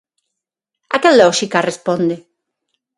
[0.95, 2.15] A que lóxica responde?